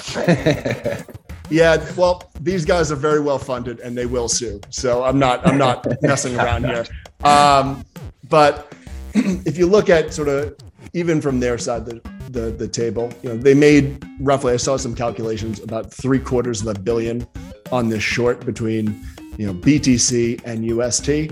Yeah, 1.51 1.83
well, 1.95 2.29
these 2.41 2.65
guys 2.65 2.91
are 2.91 2.95
very 2.95 3.19
well 3.19 3.39
funded 3.39 3.79
and 3.79 3.97
they 3.97 4.05
will 4.05 4.27
sue. 4.29 4.61
So 4.69 5.03
I'm 5.03 5.17
not 5.19 5.45
I'm 5.47 5.57
not 5.57 5.85
messing 6.01 6.35
around 6.39 6.65
here. 6.65 6.85
Um, 7.23 7.83
but 8.29 8.71
if 9.13 9.57
you 9.57 9.65
look 9.67 9.89
at 9.89 10.13
sort 10.13 10.27
of 10.27 10.55
even 10.93 11.21
from 11.21 11.39
their 11.39 11.57
side 11.57 11.85
the, 11.85 12.01
the 12.31 12.51
the 12.51 12.67
table, 12.67 13.11
you 13.23 13.29
know, 13.29 13.37
they 13.37 13.53
made 13.53 14.03
roughly 14.19 14.53
I 14.53 14.57
saw 14.57 14.77
some 14.77 14.95
calculations 14.95 15.59
about 15.61 15.91
three 15.93 16.19
quarters 16.19 16.61
of 16.61 16.67
a 16.67 16.79
billion 16.79 17.27
on 17.71 17.89
this 17.89 18.03
short 18.03 18.45
between 18.45 19.03
you 19.37 19.47
know 19.47 19.53
BTC 19.53 20.41
and 20.45 20.65
UST. 20.65 21.31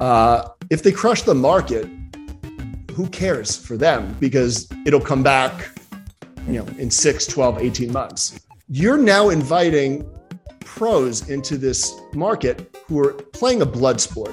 Uh, 0.00 0.48
if 0.70 0.82
they 0.82 0.92
crush 0.92 1.22
the 1.22 1.34
market, 1.34 1.86
who 2.92 3.08
cares 3.08 3.56
for 3.56 3.76
them? 3.76 4.16
Because 4.20 4.68
it'll 4.86 5.00
come 5.00 5.22
back, 5.22 5.70
you 6.46 6.58
know, 6.58 6.66
in 6.78 6.90
6, 6.90 7.26
12, 7.26 7.58
18 7.58 7.92
months. 7.92 8.40
You're 8.68 8.98
now 8.98 9.28
inviting 9.30 10.08
pros 10.60 11.28
into 11.28 11.58
this 11.58 11.94
market 12.14 12.76
who 12.86 12.98
are 13.00 13.12
playing 13.12 13.62
a 13.62 13.66
blood 13.66 14.00
sport. 14.00 14.32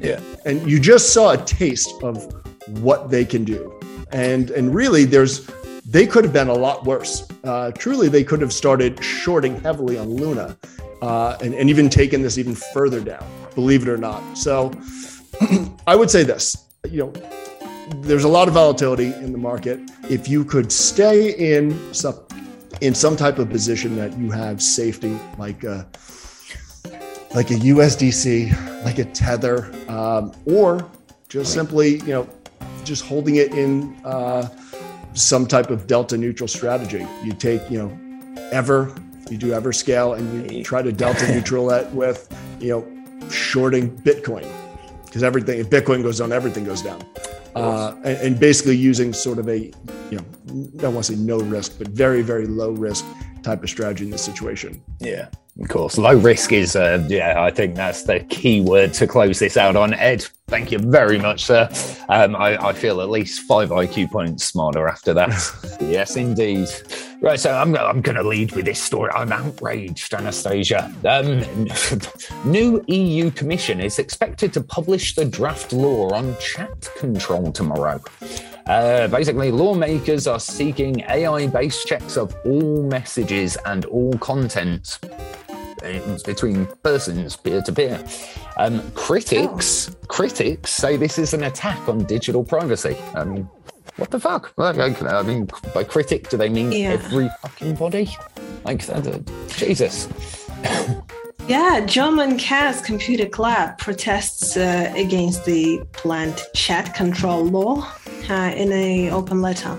Yeah. 0.00 0.20
And 0.44 0.68
you 0.70 0.78
just 0.78 1.12
saw 1.12 1.32
a 1.32 1.36
taste 1.38 1.90
of 2.02 2.32
what 2.80 3.10
they 3.10 3.24
can 3.24 3.44
do. 3.44 3.72
And 4.12 4.50
and 4.50 4.74
really 4.74 5.04
there's 5.04 5.48
they 5.84 6.06
could 6.06 6.24
have 6.24 6.32
been 6.32 6.48
a 6.48 6.54
lot 6.54 6.84
worse. 6.84 7.28
Uh, 7.44 7.72
truly, 7.72 8.08
they 8.08 8.24
could 8.24 8.40
have 8.40 8.52
started 8.52 9.02
shorting 9.02 9.60
heavily 9.60 9.98
on 9.98 10.08
Luna 10.08 10.56
uh, 11.02 11.36
and, 11.42 11.54
and 11.54 11.68
even 11.68 11.90
taken 11.90 12.22
this 12.22 12.38
even 12.38 12.54
further 12.54 13.00
down, 13.00 13.24
believe 13.54 13.82
it 13.82 13.88
or 13.88 13.96
not. 13.96 14.22
So 14.38 14.70
I 15.86 15.96
would 15.96 16.10
say 16.10 16.22
this, 16.22 16.68
you 16.88 17.04
know, 17.04 17.12
there's 17.96 18.24
a 18.24 18.28
lot 18.28 18.48
of 18.48 18.54
volatility 18.54 19.12
in 19.14 19.32
the 19.32 19.38
market. 19.38 19.80
If 20.08 20.28
you 20.28 20.44
could 20.44 20.70
stay 20.70 21.32
in 21.32 21.92
some, 21.92 22.20
in 22.80 22.94
some 22.94 23.16
type 23.16 23.38
of 23.38 23.50
position 23.50 23.96
that 23.96 24.16
you 24.16 24.30
have 24.30 24.62
safety, 24.62 25.18
like 25.36 25.64
a, 25.64 25.86
like 27.34 27.50
a 27.50 27.54
USDC, 27.54 28.84
like 28.84 28.98
a 28.98 29.04
Tether, 29.06 29.72
um, 29.88 30.32
or 30.46 30.88
just 31.28 31.52
simply, 31.52 31.98
you 32.00 32.12
know, 32.12 32.28
just 32.84 33.04
holding 33.04 33.36
it 33.36 33.54
in 33.54 33.96
uh, 34.04 34.48
some 35.14 35.46
type 35.46 35.70
of 35.70 35.86
delta 35.86 36.16
neutral 36.16 36.48
strategy. 36.48 37.06
You 37.22 37.32
take, 37.32 37.68
you 37.70 37.78
know, 37.78 38.40
ever, 38.50 38.94
you 39.30 39.38
do 39.38 39.52
ever 39.52 39.72
scale 39.72 40.14
and 40.14 40.50
you 40.50 40.64
try 40.64 40.82
to 40.82 40.92
delta 40.92 41.32
neutral 41.32 41.66
that 41.66 41.92
with, 41.92 42.28
you 42.60 42.68
know, 42.68 43.30
shorting 43.30 43.96
Bitcoin 43.98 44.50
because 45.04 45.22
everything, 45.22 45.60
if 45.60 45.68
Bitcoin 45.68 46.02
goes 46.02 46.18
down, 46.18 46.32
everything 46.32 46.64
goes 46.64 46.80
down. 46.80 47.04
Uh, 47.54 47.94
and, 48.04 48.16
and, 48.18 48.40
basically 48.40 48.74
using 48.74 49.12
sort 49.12 49.38
of 49.38 49.46
a, 49.46 49.58
you 49.58 49.72
know, 50.12 50.24
I 50.48 50.80
don't 50.80 50.94
want 50.94 51.04
to 51.04 51.12
say 51.12 51.18
no 51.18 51.38
risk, 51.38 51.76
but 51.76 51.88
very, 51.88 52.22
very 52.22 52.46
low 52.46 52.70
risk 52.70 53.04
type 53.42 53.62
of 53.62 53.68
strategy 53.68 54.04
in 54.04 54.10
this 54.10 54.24
situation. 54.24 54.82
Yeah. 55.00 55.28
Of 55.60 55.68
course, 55.68 55.98
low 55.98 56.16
risk 56.16 56.50
is, 56.52 56.76
uh, 56.76 57.04
yeah, 57.10 57.42
I 57.42 57.50
think 57.50 57.74
that's 57.74 58.04
the 58.04 58.20
key 58.20 58.62
word 58.62 58.94
to 58.94 59.06
close 59.06 59.38
this 59.38 59.58
out 59.58 59.76
on. 59.76 59.92
Ed, 59.92 60.24
thank 60.48 60.72
you 60.72 60.78
very 60.78 61.18
much, 61.18 61.44
sir. 61.44 61.68
Um, 62.08 62.34
I, 62.34 62.56
I, 62.68 62.72
feel 62.72 63.02
at 63.02 63.10
least 63.10 63.42
five 63.42 63.68
IQ 63.68 64.10
points 64.10 64.44
smarter 64.44 64.88
after 64.88 65.12
that. 65.12 65.76
yes, 65.80 66.16
indeed. 66.16 66.68
Right, 67.20 67.38
so 67.38 67.52
I'm, 67.52 67.76
I'm 67.76 68.00
going 68.00 68.16
to 68.16 68.22
lead 68.22 68.52
with 68.52 68.64
this 68.64 68.80
story. 68.82 69.10
I'm 69.14 69.30
outraged, 69.30 70.14
Anastasia. 70.14 70.90
Um, 71.04 71.44
new 72.50 72.82
EU 72.88 73.30
Commission 73.30 73.78
is 73.78 73.98
expected 73.98 74.54
to 74.54 74.62
publish 74.62 75.14
the 75.14 75.26
draft 75.26 75.74
law 75.74 76.14
on 76.14 76.34
chat 76.38 76.88
control 76.96 77.52
tomorrow. 77.52 78.00
Uh, 78.66 79.08
basically, 79.08 79.50
lawmakers 79.50 80.26
are 80.26 80.40
seeking 80.40 81.00
AI 81.08 81.46
based 81.48 81.86
checks 81.86 82.16
of 82.16 82.34
all 82.44 82.82
messages 82.82 83.56
and 83.66 83.84
all 83.86 84.12
content 84.18 84.98
between 86.24 86.66
persons, 86.82 87.36
peer 87.36 87.60
to 87.62 87.72
peer. 87.72 88.04
Um, 88.56 88.82
critics, 88.92 89.90
oh. 89.90 90.06
critics 90.06 90.72
say 90.72 90.96
this 90.96 91.18
is 91.18 91.34
an 91.34 91.44
attack 91.44 91.88
on 91.88 92.04
digital 92.04 92.44
privacy. 92.44 92.96
I 93.14 93.24
mean, 93.24 93.48
what 93.96 94.10
the 94.10 94.20
fuck? 94.20 94.52
I 94.58 95.22
mean, 95.22 95.48
by 95.74 95.84
critic, 95.84 96.28
do 96.28 96.36
they 96.36 96.48
mean 96.48 96.72
yeah. 96.72 96.90
every 96.90 97.28
fucking 97.42 97.74
body? 97.74 98.16
Like, 98.64 98.88
uh, 98.88 99.18
Jesus. 99.48 100.08
Yeah, 101.48 101.84
German 101.84 102.36
Chaos 102.36 102.80
Computer 102.80 103.26
Club 103.26 103.76
protests 103.78 104.56
uh, 104.56 104.92
against 104.96 105.44
the 105.44 105.82
planned 105.92 106.40
chat 106.54 106.94
control 106.94 107.44
law 107.44 107.92
uh, 108.30 108.52
in 108.56 108.72
an 108.72 109.10
open 109.10 109.42
letter. 109.42 109.76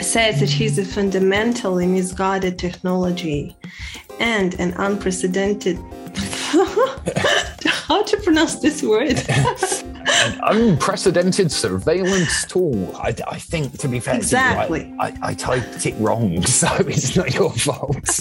says 0.00 0.42
it 0.42 0.60
is 0.60 0.78
a 0.78 0.84
fundamentally 0.84 1.86
misguided 1.86 2.58
technology 2.58 3.56
and 4.20 4.54
an 4.60 4.72
unprecedented 4.78 5.76
how 7.88 8.02
to 8.02 8.16
pronounce 8.18 8.56
this 8.60 8.82
word 8.82 9.20
an 10.22 10.40
unprecedented 10.42 11.50
surveillance 11.50 12.44
tool. 12.46 12.94
I, 12.96 13.14
I, 13.28 13.38
think 13.38 13.78
to 13.78 13.88
be 13.88 14.00
fair 14.00 14.16
exactly 14.16 14.86
you, 14.86 14.96
I, 15.00 15.06
I, 15.06 15.18
I, 15.22 15.34
typed 15.34 15.86
it 15.86 15.94
wrong 15.98 16.42
so 16.46 16.68
it's 16.80 17.16
not 17.16 17.34
your 17.34 17.52
fault. 17.52 18.20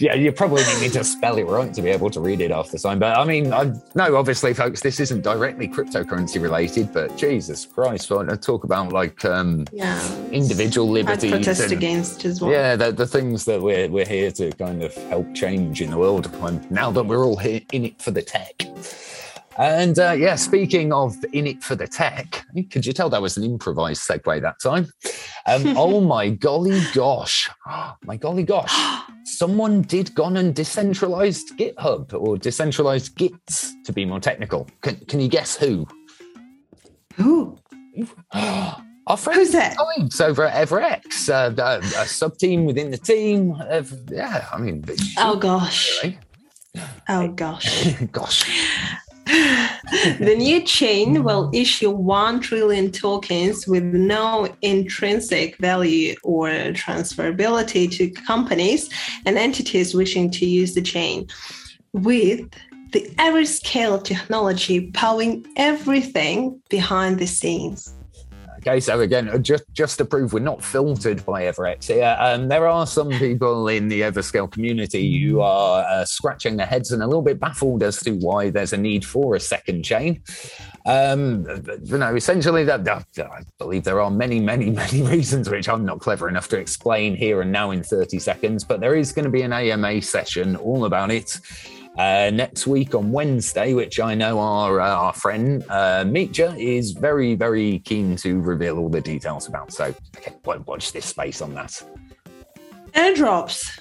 Yeah 0.00 0.14
you 0.14 0.32
probably 0.32 0.62
need 0.64 0.80
me 0.80 0.88
to 0.90 1.04
spell 1.04 1.38
it 1.38 1.46
right 1.46 1.72
to 1.74 1.82
be 1.82 1.90
able 1.90 2.10
to 2.10 2.20
read 2.20 2.40
it 2.40 2.50
off 2.50 2.70
the 2.70 2.78
sign 2.78 2.98
but 2.98 3.16
i 3.16 3.24
mean 3.24 3.52
I, 3.52 3.72
no 3.94 4.16
obviously 4.16 4.52
folks 4.54 4.80
this 4.80 5.00
isn't 5.00 5.22
directly 5.22 5.68
cryptocurrency 5.68 6.40
related 6.40 6.92
but 6.92 7.16
jesus 7.16 7.64
christ 7.66 8.10
I 8.12 8.36
talk 8.36 8.64
about 8.64 8.92
like 8.92 9.24
um, 9.24 9.66
yeah. 9.72 10.00
individual 10.30 10.88
liberties 10.88 11.32
I 11.32 11.36
protest 11.36 11.62
and, 11.62 11.72
against 11.72 12.24
as 12.24 12.40
well. 12.40 12.50
Yeah 12.50 12.76
the, 12.76 12.92
the 12.92 13.06
things 13.06 13.44
that 13.44 13.60
we're, 13.60 13.88
we're 13.88 14.06
here 14.06 14.30
to 14.32 14.50
kind 14.52 14.82
of 14.82 14.94
help 14.94 15.34
change 15.34 15.82
in 15.82 15.90
the 15.90 15.98
world 15.98 16.30
now 16.70 16.90
that 16.90 17.04
we're 17.04 17.24
all 17.24 17.36
here 17.36 17.60
in 17.72 17.86
it 17.86 18.00
for 18.00 18.10
the 18.10 18.22
tech. 18.22 18.66
And 19.58 19.98
uh, 19.98 20.12
yeah, 20.12 20.34
speaking 20.34 20.92
of 20.92 21.16
in 21.32 21.46
it 21.46 21.62
for 21.62 21.74
the 21.74 21.86
tech, 21.86 22.44
could 22.70 22.84
you 22.84 22.92
tell 22.92 23.08
that 23.10 23.22
was 23.22 23.36
an 23.36 23.44
improvised 23.44 24.06
segue 24.06 24.40
that 24.42 24.60
time? 24.60 24.86
Um, 25.46 25.76
oh 25.76 26.00
my 26.00 26.30
golly 26.30 26.80
gosh, 26.92 27.48
my 28.04 28.16
golly 28.16 28.42
gosh, 28.42 28.74
someone 29.24 29.82
did 29.82 30.14
gone 30.14 30.36
and 30.36 30.54
decentralized 30.54 31.56
GitHub 31.58 32.12
or 32.12 32.36
decentralized 32.36 33.16
Gits 33.16 33.74
to 33.84 33.92
be 33.92 34.04
more 34.04 34.20
technical. 34.20 34.68
Can, 34.82 34.96
can 35.06 35.20
you 35.20 35.28
guess 35.28 35.56
who? 35.56 35.86
Who? 37.14 37.58
Our 39.08 39.16
friend 39.16 39.38
Who's 39.38 39.52
that? 39.52 39.76
Times 39.96 40.20
over 40.20 40.44
at 40.44 40.68
EverX, 40.68 41.30
uh, 41.30 41.80
a 41.80 42.06
sub 42.06 42.36
team 42.38 42.64
within 42.64 42.90
the 42.90 42.98
team. 42.98 43.54
Of, 43.60 43.94
yeah, 44.10 44.48
I 44.52 44.58
mean, 44.58 44.84
oh 45.16 45.36
gosh, 45.36 46.02
really. 46.02 46.18
oh 47.08 47.28
gosh, 47.28 47.94
gosh. 48.10 48.55
The 50.18 50.34
new 50.36 50.62
chain 50.62 51.22
will 51.22 51.50
issue 51.54 51.90
1 51.90 52.40
trillion 52.40 52.90
tokens 52.90 53.66
with 53.66 53.84
no 53.84 54.48
intrinsic 54.62 55.56
value 55.58 56.14
or 56.24 56.48
transferability 56.72 57.90
to 57.96 58.10
companies 58.10 58.90
and 59.24 59.38
entities 59.38 59.94
wishing 59.94 60.30
to 60.30 60.46
use 60.46 60.74
the 60.74 60.82
chain, 60.82 61.26
with 61.92 62.48
the 62.92 63.02
Everscale 63.18 64.02
technology 64.02 64.90
powering 64.92 65.46
everything 65.56 66.60
behind 66.68 67.18
the 67.18 67.26
scenes. 67.26 67.95
Okay, 68.66 68.80
so 68.80 68.98
again, 68.98 69.28
uh, 69.28 69.38
just 69.38 69.62
just 69.74 69.96
to 69.98 70.04
prove 70.04 70.32
we're 70.32 70.40
not 70.40 70.60
filtered 70.60 71.24
by 71.24 71.42
Everx 71.42 71.86
here, 71.86 72.16
um, 72.18 72.48
there 72.48 72.66
are 72.66 72.84
some 72.84 73.10
people 73.10 73.68
in 73.68 73.86
the 73.86 74.00
Everscale 74.00 74.50
community 74.50 75.22
who 75.22 75.40
are 75.40 75.84
uh, 75.84 76.04
scratching 76.04 76.56
their 76.56 76.66
heads 76.66 76.90
and 76.90 77.00
a 77.00 77.06
little 77.06 77.22
bit 77.22 77.38
baffled 77.38 77.84
as 77.84 78.00
to 78.00 78.14
why 78.14 78.50
there's 78.50 78.72
a 78.72 78.76
need 78.76 79.04
for 79.04 79.36
a 79.36 79.40
second 79.40 79.84
chain. 79.84 80.20
Um, 80.84 81.46
you 81.84 81.98
know, 81.98 82.16
essentially, 82.16 82.64
that, 82.64 82.88
I 82.88 83.42
believe 83.58 83.84
there 83.84 84.00
are 84.00 84.10
many, 84.10 84.40
many, 84.40 84.70
many 84.82 85.00
reasons 85.00 85.48
which 85.48 85.68
I'm 85.68 85.84
not 85.84 86.00
clever 86.00 86.28
enough 86.28 86.48
to 86.48 86.58
explain 86.58 87.14
here 87.14 87.42
and 87.42 87.52
now 87.52 87.70
in 87.70 87.84
30 87.84 88.18
seconds. 88.18 88.64
But 88.64 88.80
there 88.80 88.96
is 88.96 89.12
going 89.12 89.26
to 89.26 89.30
be 89.30 89.42
an 89.42 89.52
AMA 89.52 90.02
session 90.02 90.56
all 90.56 90.86
about 90.86 91.12
it 91.12 91.38
uh, 91.96 92.30
next 92.32 92.66
week 92.66 92.94
on 92.94 93.12
Wednesday, 93.12 93.74
which 93.74 94.00
I 94.00 94.14
know 94.14 94.38
our 94.38 94.80
uh, 94.80 94.88
our 94.88 95.12
friend 95.12 95.64
uh, 95.68 96.04
Mitja 96.04 96.58
is 96.58 96.92
very 96.92 97.34
very 97.34 97.80
keen 97.80 98.16
to 98.16 98.40
reveal 98.40 98.78
all 98.78 98.88
the 98.88 99.00
details 99.00 99.48
about. 99.48 99.72
So 99.72 99.94
okay, 100.16 100.34
watch 100.44 100.92
this 100.92 101.06
space 101.06 101.40
on 101.40 101.54
that. 101.54 101.82
Airdrops. 102.92 103.80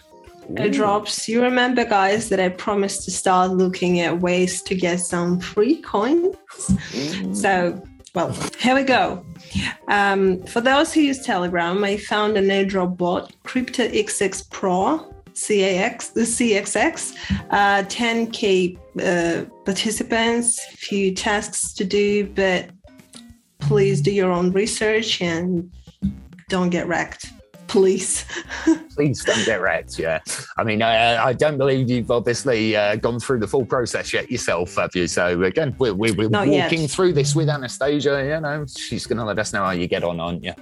Ooh. 0.50 0.54
Airdrops. 0.56 1.28
You 1.28 1.42
remember, 1.42 1.86
guys, 1.86 2.30
that 2.30 2.40
I 2.40 2.50
promised 2.50 3.04
to 3.06 3.12
start 3.12 3.52
looking 3.52 4.02
at 4.02 4.20
ways 4.20 4.62
to 4.64 4.76
get 4.76 5.00
some 5.00 5.40
free 5.40 5.82
coins. 5.82 6.36
So, 7.34 7.82
well, 8.14 8.32
here 8.60 8.76
we 8.76 8.84
go. 8.84 9.26
Um, 9.88 10.44
for 10.44 10.62
those 10.62 10.94
who 10.94 11.02
use 11.02 11.20
Telegram, 11.26 11.84
I 11.84 11.98
found 11.98 12.38
an 12.38 12.46
airdrop 12.46 12.98
bot, 12.98 13.34
CryptoXX 13.44 14.50
Pro, 14.52 15.15
CAX, 15.36 16.10
the 16.10 16.22
CXX, 16.22 17.15
uh, 17.50 17.84
10K 17.84 18.77
uh, 19.01 19.46
participants, 19.65 20.60
few 20.77 21.13
tasks 21.13 21.74
to 21.74 21.84
do, 21.84 22.27
but 22.27 22.70
please 23.60 24.01
do 24.01 24.12
your 24.12 24.32
own 24.32 24.51
research 24.51 25.22
and 25.22 25.70
don't 26.50 26.70
get 26.70 26.88
wrecked. 26.88 27.32
Please. 27.68 28.25
please 28.96 29.24
don't 29.25 29.44
get 29.46 29.60
wrecked. 29.60 30.00
Yeah. 30.00 30.20
I 30.56 30.63
mean, 30.63 30.82
I, 30.82 31.25
I 31.25 31.34
don't 31.34 31.58
believe 31.58 31.89
you've 31.89 32.12
obviously 32.12 32.75
uh, 32.75 32.96
gone 32.96 33.20
through 33.20 33.39
the 33.39 33.48
full 33.48 33.65
process 33.65 34.13
yet 34.13 34.32
yourself, 34.32 34.75
have 34.75 34.96
you? 34.96 35.08
So, 35.08 35.42
again, 35.44 35.75
we're, 35.80 35.94
we're, 35.94 36.13
we're 36.13 36.30
walking 36.30 36.54
yet. 36.54 36.92
through 36.92 37.13
this 37.13 37.36
with 37.36 37.50
Anastasia. 37.50 38.24
You 38.24 38.39
know, 38.39 38.65
she's 38.68 39.06
going 39.06 39.18
to 39.18 39.25
let 39.25 39.39
us 39.39 39.51
know 39.51 39.65
how 39.65 39.72
you 39.72 39.88
get 39.88 40.04
on, 40.04 40.20
aren't 40.20 40.44
you? 40.44 40.54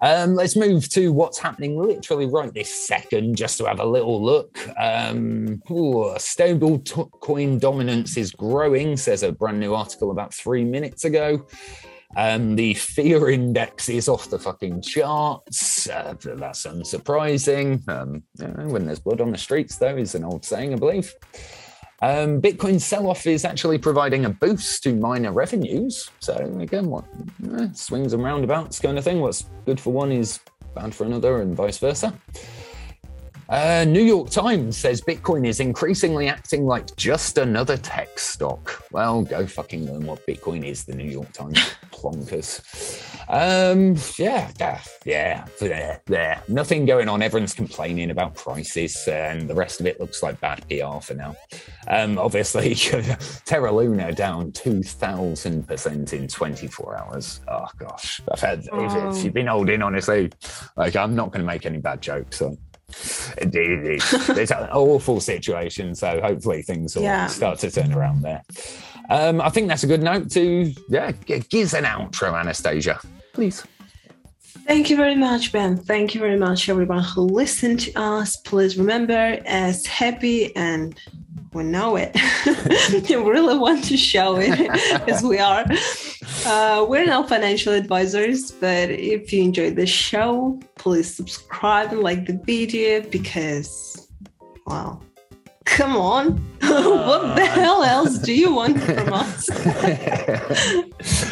Um, 0.00 0.34
let's 0.34 0.56
move 0.56 0.88
to 0.90 1.12
what's 1.12 1.38
happening 1.38 1.80
literally 1.80 2.26
right 2.26 2.52
this 2.52 2.86
second, 2.86 3.36
just 3.36 3.58
to 3.58 3.64
have 3.66 3.80
a 3.80 3.84
little 3.84 4.22
look. 4.22 4.58
Um, 4.78 5.62
ooh, 5.70 6.14
stablecoin 6.16 7.60
dominance 7.60 8.16
is 8.16 8.30
growing, 8.30 8.96
says 8.96 9.22
a 9.22 9.32
brand 9.32 9.60
new 9.60 9.74
article 9.74 10.10
about 10.10 10.32
three 10.32 10.64
minutes 10.64 11.04
ago. 11.04 11.46
Um, 12.16 12.56
the 12.56 12.74
fear 12.74 13.28
index 13.28 13.88
is 13.88 14.08
off 14.08 14.30
the 14.30 14.38
fucking 14.38 14.82
charts. 14.82 15.88
Uh, 15.88 16.14
that's 16.22 16.64
unsurprising. 16.66 17.86
Um, 17.88 18.22
when 18.70 18.86
there's 18.86 19.00
blood 19.00 19.20
on 19.20 19.30
the 19.30 19.38
streets, 19.38 19.76
though, 19.76 19.96
is 19.96 20.14
an 20.14 20.24
old 20.24 20.44
saying, 20.44 20.72
I 20.72 20.76
believe. 20.76 21.14
Um, 22.00 22.40
Bitcoin 22.40 22.80
sell 22.80 23.08
off 23.08 23.26
is 23.26 23.44
actually 23.44 23.78
providing 23.78 24.24
a 24.24 24.30
boost 24.30 24.84
to 24.84 24.94
miner 24.94 25.32
revenues. 25.32 26.10
So, 26.20 26.34
again, 26.60 26.86
what 26.86 27.04
eh, 27.58 27.68
swings 27.72 28.12
and 28.12 28.22
roundabouts 28.22 28.78
kind 28.78 28.98
of 28.98 29.04
thing. 29.04 29.20
What's 29.20 29.46
good 29.66 29.80
for 29.80 29.92
one 29.92 30.12
is 30.12 30.38
bad 30.74 30.94
for 30.94 31.04
another, 31.04 31.40
and 31.42 31.56
vice 31.56 31.78
versa. 31.78 32.14
Uh, 33.48 33.84
New 33.88 34.02
York 34.02 34.28
Times 34.28 34.76
says 34.76 35.00
Bitcoin 35.00 35.46
is 35.46 35.58
increasingly 35.58 36.28
acting 36.28 36.66
like 36.66 36.94
just 36.96 37.38
another 37.38 37.78
tech 37.78 38.18
stock. 38.18 38.84
Well, 38.92 39.22
go 39.22 39.46
fucking 39.46 39.90
learn 39.90 40.04
what 40.06 40.24
Bitcoin 40.26 40.64
is, 40.64 40.84
the 40.84 40.94
New 40.94 41.10
York 41.10 41.32
Times 41.32 41.58
plonkers. 41.90 42.60
Um, 43.28 43.96
yeah, 44.16 44.50
yeah, 44.58 44.80
yeah, 45.04 45.98
yeah. 46.08 46.40
Nothing 46.48 46.86
going 46.86 47.08
on. 47.08 47.20
Everyone's 47.20 47.52
complaining 47.52 48.10
about 48.10 48.34
prices, 48.34 49.06
and 49.06 49.48
the 49.48 49.54
rest 49.54 49.80
of 49.80 49.86
it 49.86 50.00
looks 50.00 50.22
like 50.22 50.40
bad 50.40 50.64
PR 50.68 51.00
for 51.00 51.14
now. 51.14 51.36
Um, 51.88 52.18
obviously, 52.18 52.74
Terra 53.44 53.70
Luna 53.70 54.12
down 54.12 54.52
2,000% 54.52 56.12
in 56.12 56.28
24 56.28 56.98
hours. 56.98 57.40
Oh, 57.48 57.66
gosh. 57.78 58.20
I've 58.32 58.40
had, 58.40 58.66
oh. 58.72 58.84
if, 58.84 59.16
if, 59.16 59.24
you've 59.24 59.34
been 59.34 59.46
holding, 59.46 59.82
honestly, 59.82 60.30
like, 60.76 60.96
I'm 60.96 61.14
not 61.14 61.30
going 61.30 61.42
to 61.42 61.46
make 61.46 61.66
any 61.66 61.78
bad 61.78 62.00
jokes. 62.00 62.38
So 62.38 62.56
it's 62.88 64.50
an 64.50 64.68
awful 64.72 65.20
situation. 65.20 65.94
So 65.94 66.20
hopefully 66.22 66.62
things 66.62 66.96
will 66.96 67.02
yeah. 67.02 67.26
start 67.26 67.58
to 67.60 67.70
turn 67.70 67.92
around 67.92 68.22
there. 68.22 68.42
Um, 69.10 69.40
I 69.40 69.48
think 69.48 69.68
that's 69.68 69.84
a 69.84 69.86
good 69.86 70.02
note 70.02 70.30
to 70.32 70.72
yeah, 70.88 71.12
gives 71.12 71.74
an 71.74 71.84
outro, 71.84 72.38
Anastasia, 72.38 73.00
please. 73.38 73.62
Thank 74.66 74.90
you 74.90 74.96
very 74.96 75.14
much, 75.14 75.52
Ben. 75.52 75.76
Thank 75.76 76.12
you 76.12 76.20
very 76.20 76.36
much, 76.36 76.68
everyone 76.68 77.04
who 77.04 77.20
listened 77.22 77.78
to 77.82 77.92
us. 77.94 78.34
Please 78.38 78.76
remember, 78.76 79.40
as 79.46 79.86
happy 79.86 80.54
and 80.56 80.98
we 81.52 81.62
know 81.62 81.94
it, 81.94 82.16
we 83.08 83.14
really 83.14 83.56
want 83.56 83.84
to 83.84 83.96
show 83.96 84.38
it 84.40 84.58
as 85.08 85.22
we 85.22 85.38
are. 85.38 85.64
Uh, 86.44 86.84
we're 86.88 87.06
not 87.06 87.28
financial 87.28 87.72
advisors, 87.74 88.50
but 88.50 88.90
if 88.90 89.32
you 89.32 89.44
enjoyed 89.44 89.76
the 89.76 89.86
show, 89.86 90.60
please 90.74 91.14
subscribe 91.14 91.92
and 91.92 92.02
like 92.02 92.26
the 92.26 92.40
video 92.44 93.02
because, 93.02 94.08
well, 94.66 95.00
come 95.68 95.96
on. 95.96 96.38
what 96.60 97.36
the 97.36 97.46
hell 97.46 97.82
else 97.84 98.18
do 98.18 98.32
you 98.34 98.52
want 98.52 98.80
from 98.82 99.12
us? 99.12 99.48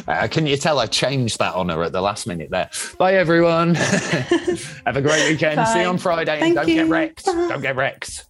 uh, 0.07 0.29
can 0.31 0.47
you 0.47 0.57
tell 0.57 0.79
I 0.79 0.87
changed 0.87 1.39
that 1.39 1.55
honor 1.55 1.83
at 1.83 1.93
the 1.93 2.01
last 2.01 2.27
minute 2.27 2.51
there? 2.51 2.71
Bye, 2.99 3.15
everyone. 3.15 3.75
Have 3.75 4.97
a 4.97 5.03
great 5.03 5.29
weekend. 5.29 5.57
Bye. 5.57 5.65
See 5.65 5.81
you 5.81 5.87
on 5.89 5.99
Friday. 5.99 6.39
Thank 6.39 6.55
don't 6.55 6.69
you. 6.69 6.75
get 6.77 6.89
wrecked. 6.89 7.27
Bye. 7.27 7.33
Don't 7.33 7.61
get 7.63 7.77
wrecked. 7.77 8.26